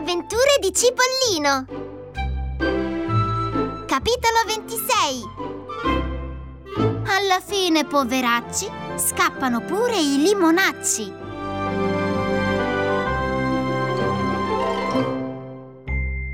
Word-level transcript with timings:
avventure 0.00 0.56
di 0.62 0.72
Cipollino. 0.72 1.66
Capitolo 3.86 4.40
26 4.46 5.22
Alla 7.04 7.40
fine, 7.44 7.84
poveracci, 7.84 8.66
scappano 8.96 9.60
pure 9.60 10.00
i 10.00 10.22
limonacci. 10.22 11.12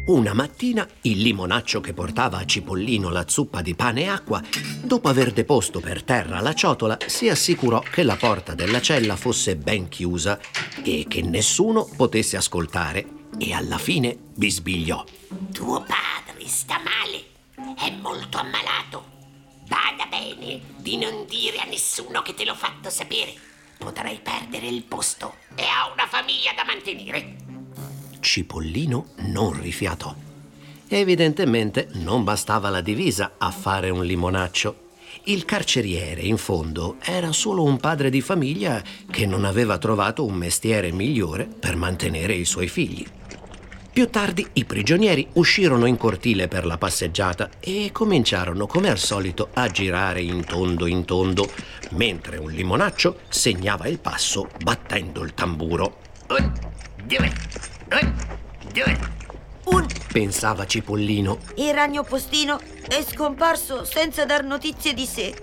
Una 0.07 0.33
mattina 0.33 0.87
il 1.01 1.19
limonaccio 1.19 1.80
che 1.80 1.93
portava 1.93 2.39
a 2.39 2.45
Cipollino 2.45 3.11
la 3.11 3.25
zuppa 3.27 3.62
di 3.62 3.75
pane 3.75 4.03
e 4.03 4.07
acqua, 4.07 4.41
dopo 4.80 5.09
aver 5.09 5.33
deposto 5.33 5.80
per 5.80 6.05
terra 6.05 6.41
la 6.41 6.55
ciotola, 6.55 6.98
si 7.05 7.29
assicurò 7.29 7.80
che 7.80 8.05
la 8.05 8.14
porta 8.14 8.55
della 8.55 8.80
cella 8.80 9.17
fosse 9.17 9.57
ben 9.57 9.89
chiusa 9.89 10.39
e 10.85 11.07
che 11.08 11.22
nessuno 11.22 11.89
potesse 11.96 12.36
ascoltare 12.36 13.15
e 13.39 13.53
alla 13.53 13.79
fine 13.79 14.17
bisbigliò. 14.35 15.04
Tuo 15.53 15.81
padre 15.81 16.46
sta 16.46 16.79
male, 16.79 17.75
è 17.76 17.90
molto 18.00 18.39
ammalato. 18.39 19.14
Bada 19.67 20.07
bene 20.09 20.61
di 20.76 20.96
non 20.96 21.26
dire 21.26 21.59
a 21.59 21.64
nessuno 21.64 22.22
che 22.22 22.35
te 22.35 22.45
l'ho 22.45 22.54
fatto 22.54 22.90
sapere. 22.90 23.35
Potrai 23.79 24.21
perdere 24.22 24.67
il 24.68 24.82
posto 24.85 25.35
e 25.54 25.64
ha 25.64 25.93
una 25.93 26.07
famiglia 26.07 26.53
da 26.54 26.64
mantenere. 26.64 27.36
Cipollino 28.21 29.09
non 29.17 29.61
rifiatò. 29.61 30.14
Evidentemente 30.89 31.89
non 31.95 32.25
bastava 32.25 32.70
la 32.70 32.81
divisa 32.81 33.34
a 33.39 33.50
fare 33.50 33.91
un 33.91 34.05
limonaccio. 34.05 34.84
Il 35.25 35.45
carceriere, 35.45 36.23
in 36.23 36.37
fondo, 36.37 36.97
era 37.00 37.33
solo 37.33 37.64
un 37.64 37.78
padre 37.78 38.11
di 38.11 38.20
famiglia 38.20 38.83
che 39.11 39.27
non 39.27 39.45
aveva 39.45 39.78
trovato 39.78 40.25
un 40.25 40.34
mestiere 40.34 40.92
migliore 40.92 41.47
per 41.47 41.75
mantenere 41.75 42.34
i 42.34 42.45
suoi 42.45 42.69
figli. 42.69 43.05
Più 43.97 44.11
tardi 44.11 44.47
i 44.52 44.66
prigionieri 44.66 45.27
uscirono 45.33 45.86
in 45.86 45.97
cortile 45.97 46.48
per 46.48 46.66
la 46.66 46.77
passeggiata 46.77 47.48
e 47.58 47.89
cominciarono 47.92 48.66
come 48.66 48.91
al 48.91 48.98
solito 48.98 49.48
a 49.55 49.69
girare 49.69 50.20
in 50.20 50.44
tondo 50.44 50.84
in 50.84 51.06
tondo, 51.06 51.50
mentre 51.92 52.36
un 52.36 52.50
limonaccio 52.50 53.20
segnava 53.30 53.86
il 53.86 53.98
passo 53.98 54.50
battendo 54.62 55.22
il 55.22 55.33
tamburo. 55.33 55.97
Un, 56.28 56.52
due, 57.06 57.33
un, 57.91 58.14
due. 58.70 58.98
Un 59.64 59.86
Pensava 60.12 60.67
Cipollino. 60.67 61.39
il 61.55 61.72
ragno 61.72 62.02
postino 62.02 62.61
è 62.86 63.02
scomparso 63.02 63.86
senza 63.86 64.27
dar 64.27 64.44
notizie 64.44 64.92
di 64.92 65.06
sé. 65.06 65.34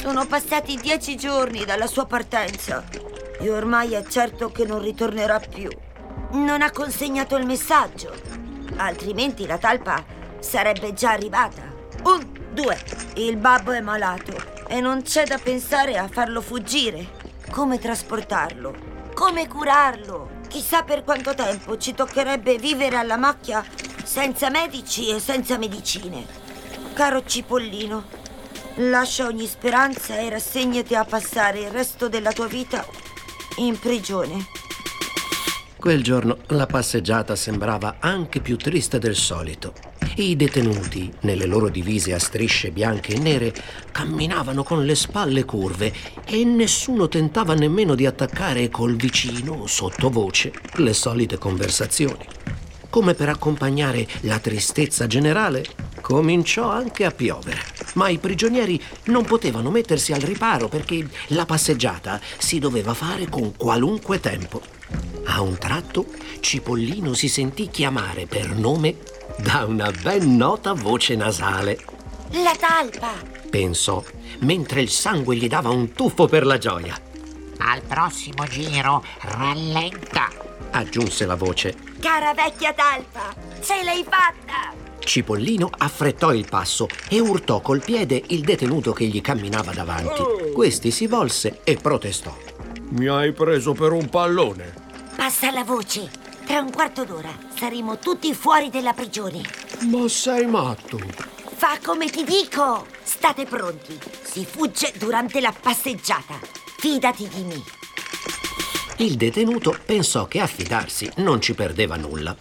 Sono 0.00 0.26
passati 0.26 0.74
dieci 0.74 1.16
giorni 1.16 1.64
dalla 1.64 1.86
sua 1.86 2.06
partenza 2.06 2.84
e 3.38 3.48
ormai 3.48 3.92
è 3.92 4.04
certo 4.08 4.50
che 4.50 4.64
non 4.64 4.82
ritornerà 4.82 5.38
più. 5.38 5.70
Non 6.32 6.62
ha 6.62 6.70
consegnato 6.70 7.36
il 7.36 7.44
messaggio, 7.44 8.10
altrimenti 8.76 9.46
la 9.46 9.58
talpa 9.58 10.02
sarebbe 10.38 10.94
già 10.94 11.10
arrivata. 11.10 11.60
Un, 12.04 12.26
due, 12.52 12.82
il 13.16 13.36
babbo 13.36 13.72
è 13.72 13.80
malato 13.80 14.32
e 14.66 14.80
non 14.80 15.02
c'è 15.02 15.26
da 15.26 15.36
pensare 15.36 15.98
a 15.98 16.08
farlo 16.08 16.40
fuggire. 16.40 17.20
Come 17.50 17.78
trasportarlo? 17.78 18.74
Come 19.12 19.46
curarlo? 19.46 20.40
Chissà 20.48 20.84
per 20.84 21.04
quanto 21.04 21.34
tempo 21.34 21.76
ci 21.76 21.92
toccherebbe 21.92 22.56
vivere 22.56 22.96
alla 22.96 23.18
macchia 23.18 23.62
senza 24.02 24.48
medici 24.48 25.10
e 25.10 25.20
senza 25.20 25.58
medicine. 25.58 26.26
Caro 26.94 27.24
Cipollino, 27.26 28.04
lascia 28.76 29.26
ogni 29.26 29.46
speranza 29.46 30.16
e 30.16 30.30
rassegnati 30.30 30.94
a 30.94 31.04
passare 31.04 31.60
il 31.60 31.70
resto 31.70 32.08
della 32.08 32.32
tua 32.32 32.46
vita 32.46 32.86
in 33.56 33.78
prigione. 33.78 34.61
Quel 35.82 36.00
giorno 36.00 36.38
la 36.50 36.66
passeggiata 36.66 37.34
sembrava 37.34 37.96
anche 37.98 38.38
più 38.38 38.56
triste 38.56 39.00
del 39.00 39.16
solito. 39.16 39.74
I 40.14 40.36
detenuti, 40.36 41.12
nelle 41.22 41.44
loro 41.44 41.68
divise 41.68 42.14
a 42.14 42.20
strisce 42.20 42.70
bianche 42.70 43.14
e 43.14 43.18
nere, 43.18 43.52
camminavano 43.90 44.62
con 44.62 44.84
le 44.84 44.94
spalle 44.94 45.44
curve 45.44 45.92
e 46.24 46.44
nessuno 46.44 47.08
tentava 47.08 47.54
nemmeno 47.54 47.96
di 47.96 48.06
attaccare 48.06 48.68
col 48.68 48.94
vicino, 48.94 49.66
sottovoce, 49.66 50.52
le 50.74 50.92
solite 50.92 51.36
conversazioni. 51.36 52.24
Come 52.88 53.14
per 53.14 53.30
accompagnare 53.30 54.06
la 54.20 54.38
tristezza 54.38 55.08
generale, 55.08 55.64
cominciò 56.00 56.70
anche 56.70 57.04
a 57.04 57.10
piovere. 57.10 57.60
Ma 57.94 58.08
i 58.08 58.18
prigionieri 58.18 58.80
non 59.06 59.24
potevano 59.24 59.72
mettersi 59.72 60.12
al 60.12 60.20
riparo 60.20 60.68
perché 60.68 61.04
la 61.30 61.44
passeggiata 61.44 62.20
si 62.38 62.60
doveva 62.60 62.94
fare 62.94 63.28
con 63.28 63.56
qualunque 63.56 64.20
tempo. 64.20 64.62
A 65.24 65.40
un 65.40 65.56
tratto 65.58 66.06
Cipollino 66.40 67.14
si 67.14 67.28
sentì 67.28 67.68
chiamare 67.68 68.26
per 68.26 68.50
nome 68.56 68.96
da 69.38 69.64
una 69.64 69.90
ben 69.90 70.36
nota 70.36 70.72
voce 70.72 71.14
nasale. 71.14 71.78
La 72.32 72.54
talpa! 72.58 73.12
Pensò, 73.48 74.02
mentre 74.40 74.80
il 74.80 74.90
sangue 74.90 75.36
gli 75.36 75.48
dava 75.48 75.70
un 75.70 75.92
tuffo 75.92 76.26
per 76.26 76.44
la 76.44 76.58
gioia. 76.58 76.98
Al 77.58 77.82
prossimo 77.82 78.44
giro 78.44 79.04
rallenta. 79.20 80.28
Aggiunse 80.70 81.26
la 81.26 81.36
voce. 81.36 81.76
Cara 82.00 82.34
vecchia 82.34 82.72
talpa, 82.72 83.34
ce 83.60 83.82
l'hai 83.84 84.04
fatta! 84.04 84.80
Cipollino 84.98 85.68
affrettò 85.78 86.32
il 86.32 86.46
passo 86.48 86.88
e 87.08 87.20
urtò 87.20 87.60
col 87.60 87.82
piede 87.82 88.22
il 88.28 88.40
detenuto 88.40 88.92
che 88.92 89.04
gli 89.04 89.20
camminava 89.20 89.72
davanti. 89.72 90.52
Questi 90.52 90.90
si 90.90 91.06
volse 91.06 91.60
e 91.64 91.76
protestò. 91.76 92.34
Mi 92.90 93.08
hai 93.08 93.32
preso 93.32 93.72
per 93.72 93.92
un 93.92 94.08
pallone. 94.08 94.81
Passa 95.22 95.52
la 95.52 95.62
voce. 95.62 96.10
Tra 96.44 96.58
un 96.58 96.72
quarto 96.72 97.04
d'ora 97.04 97.30
saremo 97.54 97.96
tutti 98.00 98.34
fuori 98.34 98.70
della 98.70 98.92
prigione. 98.92 99.40
Ma 99.88 100.08
sei 100.08 100.46
matto? 100.46 100.98
Fa 101.54 101.78
come 101.80 102.10
ti 102.10 102.24
dico! 102.24 102.86
State 103.04 103.44
pronti. 103.44 103.96
Si 104.20 104.44
fugge 104.44 104.92
durante 104.98 105.40
la 105.40 105.52
passeggiata. 105.52 106.40
Fidati 106.76 107.28
di 107.28 107.42
me. 107.44 107.62
Il 108.96 109.14
detenuto 109.14 109.78
pensò 109.86 110.26
che 110.26 110.40
a 110.40 110.48
fidarsi 110.48 111.08
non 111.18 111.40
ci 111.40 111.54
perdeva 111.54 111.94
nulla. 111.94 112.36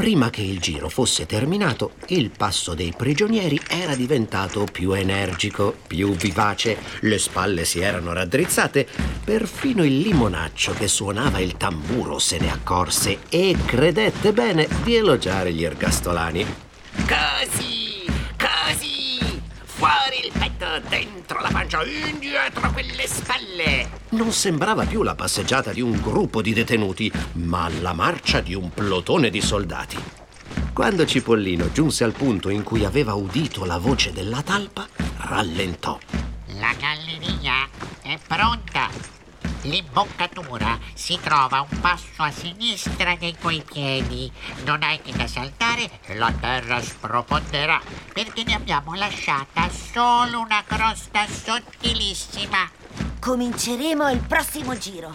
Prima 0.00 0.30
che 0.30 0.40
il 0.40 0.60
giro 0.60 0.88
fosse 0.88 1.26
terminato, 1.26 1.92
il 2.06 2.30
passo 2.34 2.72
dei 2.72 2.94
prigionieri 2.96 3.60
era 3.68 3.94
diventato 3.94 4.64
più 4.64 4.92
energico, 4.92 5.76
più 5.86 6.14
vivace, 6.14 6.78
le 7.00 7.18
spalle 7.18 7.66
si 7.66 7.80
erano 7.80 8.14
raddrizzate, 8.14 8.88
perfino 9.22 9.84
il 9.84 9.98
limonaccio 9.98 10.72
che 10.72 10.88
suonava 10.88 11.38
il 11.40 11.58
tamburo 11.58 12.18
se 12.18 12.38
ne 12.38 12.50
accorse 12.50 13.18
e 13.28 13.54
credette 13.66 14.32
bene 14.32 14.66
di 14.82 14.94
elogiare 14.94 15.52
gli 15.52 15.64
ergastolani. 15.64 16.46
Così, 17.06 18.06
così. 18.38 18.99
Fuori 19.80 20.26
il 20.26 20.30
petto, 20.38 20.78
dentro 20.90 21.40
la 21.40 21.48
pancia, 21.50 21.82
indietro 21.82 22.70
quelle 22.70 23.06
spalle. 23.06 23.88
Non 24.10 24.30
sembrava 24.30 24.84
più 24.84 25.02
la 25.02 25.14
passeggiata 25.14 25.72
di 25.72 25.80
un 25.80 25.98
gruppo 26.02 26.42
di 26.42 26.52
detenuti, 26.52 27.10
ma 27.36 27.66
la 27.80 27.94
marcia 27.94 28.42
di 28.42 28.52
un 28.52 28.68
plotone 28.74 29.30
di 29.30 29.40
soldati. 29.40 29.96
Quando 30.74 31.06
Cipollino 31.06 31.72
giunse 31.72 32.04
al 32.04 32.12
punto 32.12 32.50
in 32.50 32.62
cui 32.62 32.84
aveva 32.84 33.14
udito 33.14 33.64
la 33.64 33.78
voce 33.78 34.12
della 34.12 34.42
talpa, 34.42 34.86
rallentò. 35.16 35.98
La 36.58 36.74
galleria 36.78 37.66
è 38.02 38.18
pronta. 38.26 38.69
L'imboccatura 39.62 40.78
si 40.94 41.18
trova 41.20 41.66
un 41.68 41.80
passo 41.80 42.22
a 42.22 42.30
sinistra 42.30 43.14
dei 43.16 43.36
tuoi 43.38 43.62
piedi. 43.62 44.30
Non 44.64 44.82
hai 44.82 45.00
che 45.02 45.12
da 45.12 45.26
saltare 45.26 46.00
e 46.06 46.14
la 46.14 46.32
terra 46.32 46.80
sprofonderà 46.80 47.80
perché 48.12 48.42
ne 48.44 48.54
abbiamo 48.54 48.94
lasciata 48.94 49.68
solo 49.68 50.40
una 50.40 50.64
crosta 50.66 51.26
sottilissima. 51.26 52.70
Cominceremo 53.20 54.10
il 54.10 54.20
prossimo 54.20 54.78
giro. 54.78 55.12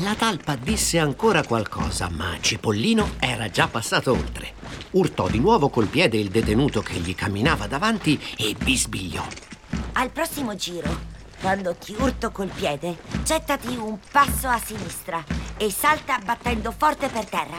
La 0.00 0.14
talpa 0.14 0.56
disse 0.56 0.98
ancora 0.98 1.42
qualcosa, 1.42 2.10
ma 2.10 2.36
Cipollino 2.38 3.12
era 3.18 3.48
già 3.48 3.66
passato 3.66 4.12
oltre. 4.12 4.52
Urtò 4.90 5.26
di 5.28 5.38
nuovo 5.38 5.70
col 5.70 5.86
piede 5.86 6.18
il 6.18 6.28
detenuto 6.28 6.82
che 6.82 6.98
gli 6.98 7.14
camminava 7.14 7.66
davanti 7.66 8.22
e 8.36 8.54
bisbigliò. 8.62 9.26
Al 9.94 10.10
prossimo 10.10 10.54
giro, 10.54 11.14
quando 11.46 11.76
ti 11.76 11.94
urto 11.96 12.32
col 12.32 12.50
piede, 12.52 12.96
gettati 13.22 13.76
un 13.76 14.00
passo 14.10 14.48
a 14.48 14.58
sinistra 14.58 15.24
e 15.56 15.70
salta 15.70 16.18
battendo 16.18 16.74
forte 16.76 17.06
per 17.06 17.24
terra. 17.26 17.54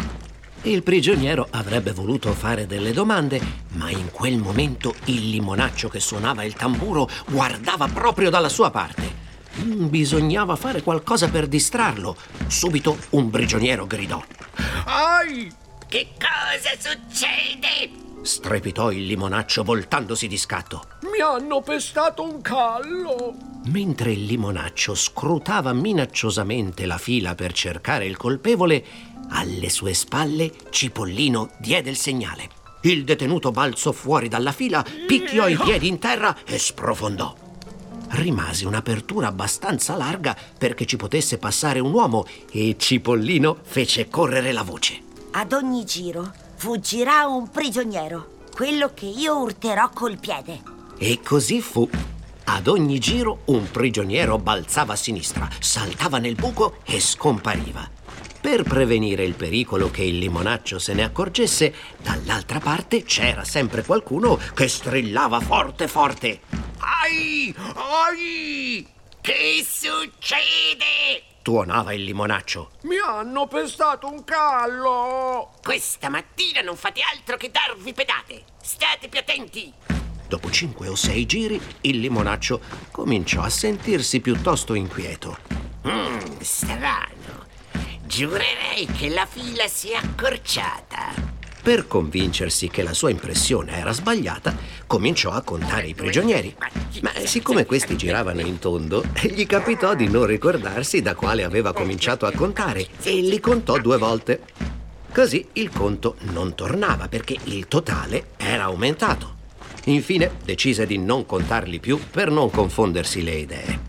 Il 0.63 0.83
prigioniero 0.83 1.47
avrebbe 1.51 1.93
voluto 1.93 2.33
fare 2.33 2.65
delle 2.67 2.91
domande, 2.91 3.39
ma 3.75 3.89
in 3.89 4.11
quel 4.11 4.39
momento 4.39 4.93
il 5.05 5.29
limonaccio 5.29 5.87
che 5.87 6.01
suonava 6.01 6.43
il 6.43 6.51
tamburo 6.51 7.07
guardava 7.27 7.87
proprio 7.87 8.29
dalla 8.29 8.49
sua 8.49 8.71
parte. 8.71 9.09
Mm, 9.61 9.87
Bisognava 9.87 10.57
fare 10.57 10.81
qualcosa 10.83 11.29
per 11.29 11.47
distrarlo. 11.47 12.17
Subito 12.47 12.97
un 13.11 13.29
prigioniero 13.29 13.87
gridò. 13.87 14.21
Ai! 14.83 15.49
Che 15.87 16.07
cosa 16.19 16.75
succede? 16.77 18.06
Strepitò 18.27 18.91
il 18.91 19.05
limonaccio 19.05 19.63
voltandosi 19.63 20.27
di 20.27 20.35
scatto. 20.35 20.83
Mi 21.13 21.21
hanno 21.21 21.61
pestato 21.61 22.23
un 22.23 22.41
callo. 22.41 23.33
Mentre 23.67 24.11
il 24.11 24.25
limonaccio 24.25 24.95
scrutava 24.95 25.71
minacciosamente 25.71 26.85
la 26.85 26.97
fila 26.97 27.35
per 27.35 27.53
cercare 27.53 28.05
il 28.05 28.17
colpevole, 28.17 28.83
Alle 29.29 29.69
sue 29.69 29.93
spalle 29.93 30.51
Cipollino 30.69 31.51
diede 31.57 31.89
il 31.89 31.95
segnale. 31.95 32.49
Il 32.81 33.05
detenuto 33.05 33.51
balzò 33.51 33.93
fuori 33.93 34.27
dalla 34.27 34.51
fila, 34.51 34.83
picchiò 35.05 35.47
i 35.47 35.55
piedi 35.55 35.87
in 35.87 35.97
terra 35.97 36.35
e 36.45 36.59
sprofondò. 36.59 37.33
Rimase 38.09 38.67
un'apertura 38.67 39.27
abbastanza 39.27 39.95
larga 39.95 40.35
perché 40.57 40.85
ci 40.85 40.97
potesse 40.97 41.37
passare 41.37 41.79
un 41.79 41.93
uomo 41.93 42.25
e 42.51 42.75
Cipollino 42.77 43.57
fece 43.61 44.09
correre 44.09 44.51
la 44.51 44.63
voce. 44.63 45.01
Ad 45.31 45.53
ogni 45.53 45.85
giro 45.85 46.45
fuggirà 46.57 47.27
un 47.27 47.49
prigioniero, 47.49 48.39
quello 48.51 48.91
che 48.93 49.05
io 49.05 49.37
urterò 49.37 49.89
col 49.89 50.19
piede. 50.19 50.61
E 50.97 51.19
così 51.23 51.61
fu. 51.61 51.87
Ad 52.45 52.67
ogni 52.67 52.97
giro 52.97 53.41
un 53.45 53.69
prigioniero 53.69 54.39
balzava 54.39 54.93
a 54.93 54.95
sinistra, 54.95 55.47
saltava 55.59 56.17
nel 56.17 56.33
buco 56.33 56.77
e 56.83 56.99
scompariva. 56.99 57.87
Per 58.41 58.63
prevenire 58.63 59.23
il 59.23 59.35
pericolo 59.35 59.91
che 59.91 60.03
il 60.03 60.17
limonaccio 60.17 60.79
se 60.79 60.93
ne 60.93 61.03
accorgesse, 61.03 61.73
dall'altra 62.01 62.59
parte 62.59 63.03
c'era 63.03 63.43
sempre 63.43 63.83
qualcuno 63.83 64.39
che 64.55 64.67
strillava 64.67 65.39
forte 65.39 65.87
forte. 65.87 66.39
Ai! 66.79 67.53
Ai! 67.57 68.87
Che 69.21 69.65
succede? 69.67 71.36
Tuonava 71.47 71.93
il 71.93 72.03
limonaccio. 72.03 72.71
Mi 72.81 72.97
hanno 72.97 73.47
pestato 73.47 74.11
un 74.11 74.25
callo! 74.25 75.53
Questa 75.63 76.09
mattina 76.09 76.59
non 76.59 76.75
fate 76.75 76.99
altro 76.99 77.37
che 77.37 77.49
darvi 77.49 77.93
pedate. 77.93 78.43
State 78.61 79.07
più 79.07 79.21
attenti. 79.21 79.71
Dopo 80.27 80.51
cinque 80.51 80.89
o 80.89 80.95
sei 80.95 81.25
giri, 81.25 81.57
il 81.83 81.99
limonaccio 81.99 82.59
cominciò 82.91 83.43
a 83.43 83.49
sentirsi 83.49 84.19
piuttosto 84.19 84.73
inquieto. 84.73 85.37
Mmm, 85.87 86.37
strano. 86.41 87.45
Giurerei 88.03 88.85
che 88.87 89.07
la 89.07 89.25
fila 89.25 89.69
si 89.69 89.91
è 89.91 89.95
accorciata. 89.95 91.36
Per 91.61 91.87
convincersi 91.87 92.69
che 92.69 92.81
la 92.81 92.93
sua 92.93 93.09
impressione 93.09 93.77
era 93.77 93.91
sbagliata, 93.91 94.55
cominciò 94.87 95.31
a 95.31 95.41
contare 95.41 95.87
i 95.87 95.93
prigionieri. 95.93 96.55
Ma 97.01 97.11
siccome 97.25 97.65
questi 97.65 97.97
giravano 97.97 98.41
in 98.41 98.57
tondo, 98.59 99.03
gli 99.21 99.45
capitò 99.45 99.93
di 99.93 100.07
non 100.07 100.25
ricordarsi 100.25 101.01
da 101.01 101.13
quale 101.13 101.43
aveva 101.43 101.73
cominciato 101.73 102.25
a 102.25 102.31
contare 102.31 102.87
e 103.03 103.19
li 103.21 103.39
contò 103.39 103.77
due 103.79 103.97
volte. 103.97 104.41
Così 105.13 105.45
il 105.53 105.69
conto 105.69 106.15
non 106.31 106.55
tornava 106.55 107.07
perché 107.07 107.37
il 107.45 107.67
totale 107.67 108.27
era 108.37 108.63
aumentato. 108.63 109.35
Infine 109.85 110.31
decise 110.43 110.85
di 110.85 110.97
non 110.97 111.25
contarli 111.25 111.79
più 111.79 111.99
per 112.11 112.29
non 112.29 112.49
confondersi 112.49 113.23
le 113.23 113.35
idee. 113.35 113.79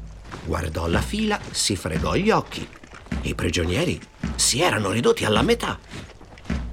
Guardò 0.44 0.86
la 0.86 1.00
fila, 1.00 1.38
si 1.50 1.76
fregò 1.76 2.14
gli 2.14 2.30
occhi. 2.30 2.66
I 3.22 3.34
prigionieri 3.34 4.00
si 4.34 4.60
erano 4.60 4.90
ridotti 4.90 5.24
alla 5.24 5.42
metà. 5.42 5.78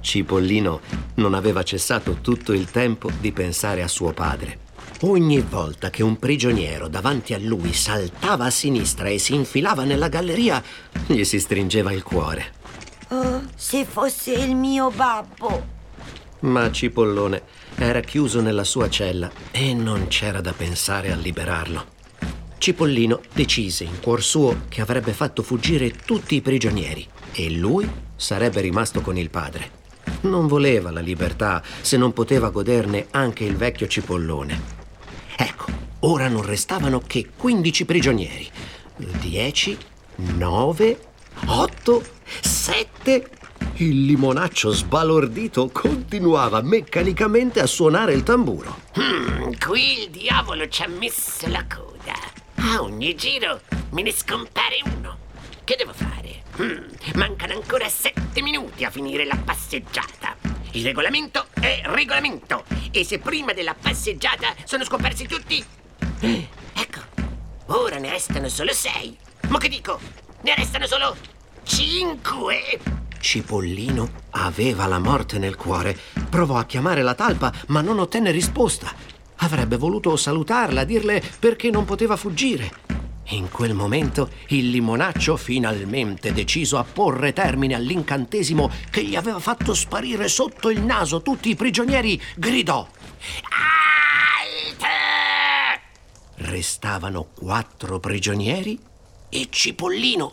Cipollino 0.06 0.80
non 1.14 1.34
aveva 1.34 1.64
cessato 1.64 2.18
tutto 2.20 2.52
il 2.52 2.70
tempo 2.70 3.10
di 3.18 3.32
pensare 3.32 3.82
a 3.82 3.88
suo 3.88 4.12
padre. 4.12 4.60
Ogni 5.00 5.40
volta 5.40 5.90
che 5.90 6.04
un 6.04 6.16
prigioniero 6.16 6.86
davanti 6.86 7.34
a 7.34 7.38
lui 7.40 7.72
saltava 7.72 8.44
a 8.44 8.50
sinistra 8.50 9.08
e 9.08 9.18
si 9.18 9.34
infilava 9.34 9.82
nella 9.82 10.08
galleria, 10.08 10.62
gli 11.06 11.24
si 11.24 11.40
stringeva 11.40 11.92
il 11.92 12.04
cuore. 12.04 12.54
Oh, 13.08 13.42
se 13.56 13.84
fosse 13.84 14.32
il 14.34 14.54
mio 14.54 14.90
babbo. 14.90 15.74
Ma 16.40 16.70
Cipollone 16.70 17.42
era 17.74 17.98
chiuso 17.98 18.40
nella 18.40 18.64
sua 18.64 18.88
cella 18.88 19.28
e 19.50 19.74
non 19.74 20.06
c'era 20.06 20.40
da 20.40 20.52
pensare 20.52 21.10
a 21.10 21.16
liberarlo. 21.16 21.94
Cipollino 22.58 23.22
decise 23.34 23.82
in 23.82 23.98
cuor 24.00 24.22
suo 24.22 24.62
che 24.68 24.80
avrebbe 24.80 25.12
fatto 25.12 25.42
fuggire 25.42 25.90
tutti 25.90 26.36
i 26.36 26.40
prigionieri 26.42 27.06
e 27.32 27.50
lui 27.50 27.90
sarebbe 28.14 28.60
rimasto 28.60 29.00
con 29.00 29.18
il 29.18 29.30
padre. 29.30 29.84
Non 30.22 30.46
voleva 30.46 30.90
la 30.90 31.00
libertà 31.00 31.62
se 31.80 31.96
non 31.96 32.12
poteva 32.12 32.50
goderne 32.50 33.06
anche 33.10 33.44
il 33.44 33.56
vecchio 33.56 33.86
cipollone. 33.86 34.74
Ecco, 35.36 35.66
ora 36.00 36.28
non 36.28 36.42
restavano 36.42 37.00
che 37.06 37.30
15 37.36 37.84
prigionieri. 37.84 38.50
10, 38.96 39.78
9, 40.16 40.98
8, 41.46 42.04
7. 42.40 43.30
Il 43.76 44.06
limonaccio 44.06 44.70
sbalordito 44.70 45.68
continuava 45.70 46.62
meccanicamente 46.62 47.60
a 47.60 47.66
suonare 47.66 48.14
il 48.14 48.22
tamburo. 48.22 48.78
Hmm, 48.98 49.52
qui 49.64 50.02
il 50.02 50.10
diavolo 50.10 50.66
ci 50.68 50.82
ha 50.82 50.88
messo 50.88 51.46
la 51.48 51.64
coda. 51.66 52.14
A 52.56 52.82
ogni 52.82 53.14
giro 53.14 53.60
me 53.90 54.02
ne 54.02 54.12
scompare 54.12 54.78
uno. 54.84 55.18
Che 55.64 55.76
devo 55.76 55.92
fare? 55.92 56.25
Hmm, 56.58 56.84
mancano 57.16 57.52
ancora 57.52 57.86
sette 57.86 58.40
minuti 58.40 58.84
a 58.84 58.90
finire 58.90 59.26
la 59.26 59.36
passeggiata. 59.36 60.36
Il 60.70 60.84
regolamento 60.84 61.48
è 61.52 61.82
regolamento. 61.84 62.64
E 62.90 63.04
se 63.04 63.18
prima 63.18 63.52
della 63.52 63.74
passeggiata 63.78 64.54
sono 64.64 64.84
scomparsi 64.84 65.26
tutti... 65.26 65.64
Ecco, 66.78 67.00
ora 67.66 67.98
ne 67.98 68.10
restano 68.10 68.48
solo 68.48 68.72
sei. 68.72 69.16
Ma 69.48 69.58
che 69.58 69.68
dico? 69.68 69.98
Ne 70.42 70.54
restano 70.54 70.86
solo 70.86 71.16
cinque. 71.62 72.78
Cipollino 73.18 74.10
aveva 74.30 74.86
la 74.86 74.98
morte 74.98 75.38
nel 75.38 75.56
cuore. 75.56 75.98
Provò 76.28 76.56
a 76.56 76.64
chiamare 76.64 77.02
la 77.02 77.14
talpa, 77.14 77.52
ma 77.68 77.80
non 77.80 77.98
ottenne 77.98 78.30
risposta. 78.30 78.92
Avrebbe 79.36 79.76
voluto 79.76 80.16
salutarla, 80.16 80.84
dirle 80.84 81.22
perché 81.38 81.70
non 81.70 81.84
poteva 81.84 82.16
fuggire. 82.16 82.95
In 83.30 83.50
quel 83.50 83.74
momento 83.74 84.30
il 84.48 84.70
limonaccio, 84.70 85.36
finalmente 85.36 86.32
deciso 86.32 86.78
a 86.78 86.84
porre 86.84 87.32
termine 87.32 87.74
all'incantesimo 87.74 88.70
che 88.88 89.02
gli 89.02 89.16
aveva 89.16 89.40
fatto 89.40 89.74
sparire 89.74 90.28
sotto 90.28 90.70
il 90.70 90.80
naso 90.80 91.22
tutti 91.22 91.48
i 91.48 91.56
prigionieri, 91.56 92.20
gridò. 92.36 92.86
Alte! 94.78 94.86
Restavano 96.36 97.26
quattro 97.34 97.98
prigionieri 97.98 98.78
e 99.28 99.48
Cipollino. 99.50 100.32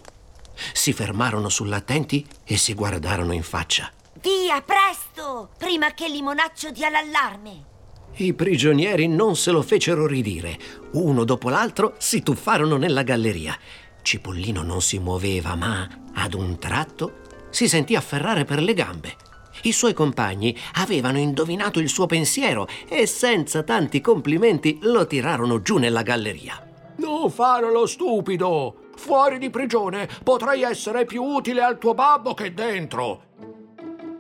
Si 0.72 0.94
fermarono 0.94 1.50
sull'attenti 1.50 2.24
e 2.44 2.58
si 2.58 2.76
guardarono 2.76 3.34
in 3.34 3.44
faccia. 3.44 3.92
Via, 4.22 4.62
presto! 4.62 5.50
Prima 5.58 5.94
che 5.94 6.08
Limonaccio 6.08 6.70
dia 6.70 6.90
l'allarme. 6.90 7.72
I 8.16 8.34
prigionieri 8.36 9.08
non 9.08 9.36
se 9.36 9.50
lo 9.50 9.64
fecero 9.64 10.06
ridire. 10.06 10.58
Uno 10.92 11.24
dopo 11.24 11.50
l'altro 11.50 11.96
si 11.98 12.22
tuffarono 12.22 12.78
nella 12.78 13.02
galleria. 13.02 13.58
Cipollino 14.04 14.62
non 14.62 14.82
si 14.82 15.00
muoveva, 15.00 15.56
ma 15.56 15.88
ad 16.14 16.36
un 16.36 16.60
tratto 16.60 17.22
si 17.50 17.68
sentì 17.68 17.96
afferrare 17.96 18.46
per 18.46 18.62
le 18.62 18.76
gambe. 18.76 19.16
I 19.64 19.72
suoi 19.72 19.94
compagni 19.94 20.56
avevano 20.74 21.18
indovinato 21.18 21.80
il 21.80 21.90
suo 21.90 22.06
pensiero 22.06 22.68
e 22.88 23.08
senza 23.08 23.64
tanti 23.64 24.00
complimenti 24.00 24.78
lo 24.82 25.08
tirarono 25.08 25.64
giù 25.64 25.78
nella 25.78 26.04
galleria. 26.04 26.64
Non 26.98 27.32
fare 27.32 27.72
lo 27.72 27.88
stupido! 27.88 28.90
Fuori 28.96 29.40
di 29.40 29.50
prigione 29.50 30.08
potrei 30.24 30.62
essere 30.62 31.06
più 31.06 31.24
utile 31.24 31.64
al 31.64 31.80
tuo 31.80 31.96
babbo 31.96 32.36
che 32.36 32.54
dentro. 32.54 33.33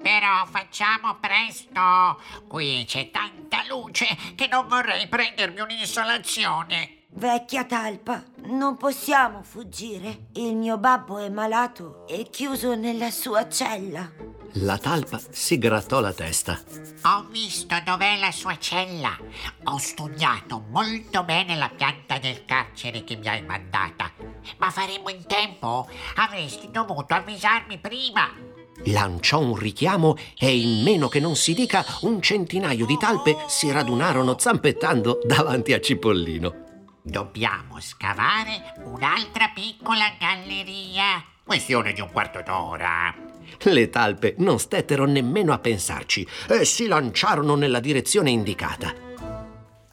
Però 0.04 0.46
facciamo 0.46 1.16
presto. 1.20 2.22
Qui 2.48 2.84
c'è 2.86 3.10
tanta 3.10 3.64
luce 3.70 4.06
che 4.36 4.48
non 4.48 4.68
vorrei 4.68 5.08
prendermi 5.08 5.62
un'insolazione. 5.62 6.98
Vecchia 7.16 7.64
talpa, 7.64 8.22
non 8.48 8.76
possiamo 8.76 9.44
fuggire. 9.44 10.26
Il 10.34 10.56
mio 10.56 10.78
babbo 10.78 11.20
è 11.20 11.30
malato 11.30 12.06
e 12.08 12.28
chiuso 12.30 12.76
nella 12.76 13.12
sua 13.12 13.48
cella. 13.48 14.12
La 14.58 14.78
talpa 14.78 15.20
si 15.30 15.58
grattò 15.58 16.00
la 16.00 16.12
testa. 16.12 16.60
Ho 17.04 17.24
visto 17.30 17.76
dov'è 17.86 18.18
la 18.20 18.32
sua 18.32 18.58
cella. 18.58 19.18
Ho 19.64 19.78
studiato 19.78 20.66
molto 20.70 21.24
bene 21.24 21.56
la 21.56 21.70
pianta 21.70 22.18
del 22.18 22.46
carcere 22.46 23.04
che 23.04 23.16
mi 23.16 23.28
hai 23.28 23.42
mandata. 23.44 24.12
Ma 24.58 24.70
faremo 24.70 25.10
in 25.10 25.26
tempo? 25.26 25.88
Avresti 26.16 26.70
dovuto 26.70 27.14
avvisarmi 27.14 27.80
prima. 27.80 28.43
Lanciò 28.86 29.40
un 29.40 29.56
richiamo 29.56 30.16
e 30.38 30.58
in 30.58 30.84
meno 30.84 31.08
che 31.08 31.20
non 31.20 31.36
si 31.36 31.54
dica 31.54 31.86
un 32.02 32.22
centinaio 32.22 32.86
di 32.86 32.98
talpe 32.98 33.38
si 33.48 33.72
radunarono 33.72 34.38
zampettando 34.38 35.20
davanti 35.24 35.74
a 35.74 35.80
Cipollino. 35.80 36.62
Dobbiamo 37.02 37.80
scavare 37.80 38.74
un'altra 38.84 39.52
piccola 39.54 40.16
galleria. 40.20 41.24
Questione 41.44 41.94
di 41.94 42.02
un 42.02 42.10
quarto 42.12 42.42
d'ora. 42.46 43.14
Le 43.62 43.90
talpe 43.90 44.36
non 44.40 44.60
stettero 44.60 45.06
nemmeno 45.06 45.54
a 45.54 45.60
pensarci 45.60 46.28
e 46.50 46.66
si 46.66 46.88
lanciarono 46.88 47.56
nella 47.56 47.80
direzione 47.80 48.32
indicata. 48.32 48.94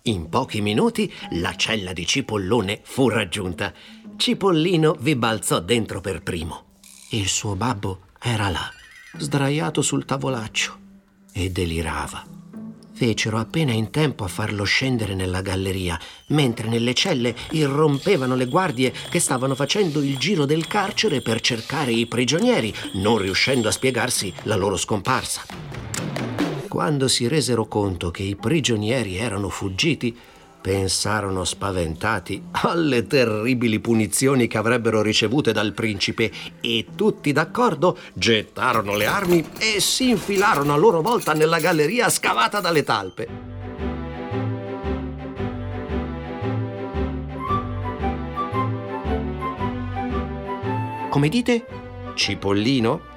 In 0.04 0.28
pochi 0.28 0.60
minuti 0.60 1.12
la 1.32 1.54
cella 1.56 1.92
di 1.92 2.06
Cipollone 2.06 2.80
fu 2.82 3.08
raggiunta. 3.08 3.72
Cipollino 4.16 4.96
vi 4.98 5.14
balzò 5.14 5.60
dentro 5.60 6.00
per 6.00 6.22
primo. 6.22 6.78
Il 7.10 7.28
suo 7.28 7.54
babbo 7.54 8.08
era 8.22 8.50
là, 8.50 8.70
sdraiato 9.16 9.80
sul 9.80 10.04
tavolaccio 10.04 10.78
e 11.32 11.50
delirava. 11.50 12.22
fecero 12.92 13.38
appena 13.38 13.72
in 13.72 13.90
tempo 13.90 14.24
a 14.24 14.28
farlo 14.28 14.64
scendere 14.64 15.14
nella 15.14 15.40
galleria, 15.40 15.98
mentre 16.26 16.68
nelle 16.68 16.92
celle 16.92 17.34
irrompevano 17.52 18.34
le 18.34 18.44
guardie 18.44 18.92
che 19.08 19.18
stavano 19.18 19.54
facendo 19.54 20.02
il 20.02 20.18
giro 20.18 20.44
del 20.44 20.66
carcere 20.66 21.22
per 21.22 21.40
cercare 21.40 21.92
i 21.92 22.04
prigionieri, 22.04 22.74
non 22.96 23.16
riuscendo 23.16 23.68
a 23.68 23.72
spiegarsi 23.72 24.30
la 24.42 24.56
loro 24.56 24.76
scomparsa. 24.76 25.46
Quando 26.68 27.08
si 27.08 27.26
resero 27.26 27.66
conto 27.66 28.10
che 28.10 28.22
i 28.22 28.36
prigionieri 28.36 29.16
erano 29.16 29.48
fuggiti, 29.48 30.14
pensarono 30.60 31.44
spaventati 31.44 32.42
alle 32.50 33.06
terribili 33.06 33.80
punizioni 33.80 34.46
che 34.46 34.58
avrebbero 34.58 35.02
ricevute 35.02 35.52
dal 35.52 35.72
principe 35.72 36.30
e 36.60 36.86
tutti 36.94 37.32
d'accordo 37.32 37.96
gettarono 38.12 38.96
le 38.96 39.06
armi 39.06 39.44
e 39.58 39.80
si 39.80 40.10
infilarono 40.10 40.74
a 40.74 40.76
loro 40.76 41.00
volta 41.00 41.32
nella 41.32 41.58
galleria 41.58 42.08
scavata 42.08 42.60
dalle 42.60 42.82
talpe. 42.82 43.48
Come 51.10 51.28
dite? 51.28 51.66
Cipollino? 52.14 53.09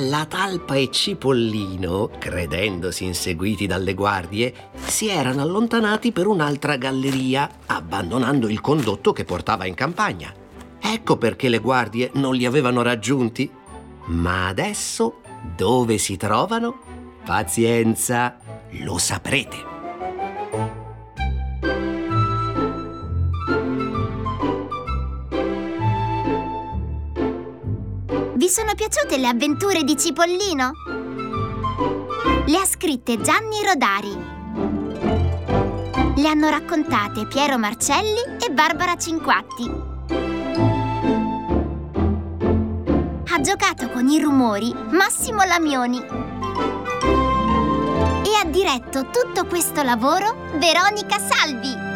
La 0.00 0.26
talpa 0.26 0.76
e 0.76 0.90
Cipollino, 0.92 2.10
credendosi 2.18 3.04
inseguiti 3.04 3.66
dalle 3.66 3.94
guardie, 3.94 4.70
si 4.76 5.08
erano 5.08 5.42
allontanati 5.42 6.12
per 6.12 6.28
un'altra 6.28 6.76
galleria, 6.76 7.50
abbandonando 7.66 8.48
il 8.48 8.60
condotto 8.60 9.12
che 9.12 9.24
portava 9.24 9.66
in 9.66 9.74
campagna. 9.74 10.32
Ecco 10.78 11.16
perché 11.16 11.48
le 11.48 11.58
guardie 11.58 12.10
non 12.14 12.36
li 12.36 12.46
avevano 12.46 12.82
raggiunti. 12.82 13.50
Ma 14.06 14.46
adesso 14.46 15.20
dove 15.56 15.98
si 15.98 16.16
trovano? 16.16 16.80
Pazienza, 17.24 18.36
lo 18.70 18.98
saprete. 18.98 19.77
Vi 28.48 28.54
sono 28.54 28.72
piaciute 28.74 29.18
le 29.18 29.26
avventure 29.28 29.84
di 29.84 29.94
Cipollino? 29.94 30.72
Le 32.46 32.56
ha 32.56 32.64
scritte 32.64 33.20
Gianni 33.20 33.62
Rodari. 33.62 34.16
Le 36.16 36.26
hanno 36.26 36.48
raccontate 36.48 37.26
Piero 37.26 37.58
Marcelli 37.58 38.22
e 38.40 38.50
Barbara 38.50 38.96
Cinquatti. 38.96 39.70
Ha 43.30 43.40
giocato 43.42 43.90
con 43.90 44.08
i 44.08 44.18
rumori 44.18 44.74
Massimo 44.92 45.44
Lamioni. 45.44 45.98
E 45.98 46.06
ha 48.40 48.44
diretto 48.46 49.10
tutto 49.10 49.44
questo 49.44 49.82
lavoro 49.82 50.34
Veronica 50.54 51.18
Salvi. 51.18 51.87